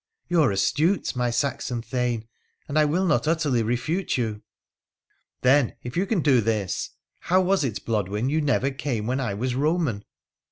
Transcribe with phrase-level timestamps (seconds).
[0.31, 2.27] 'You are astute, my Saxon thane,
[2.67, 4.41] and I will not utterly refute you.''
[5.43, 6.89] Then, if you can do this,
[7.19, 10.01] how was it, Blodwen, you never came when I was Eoman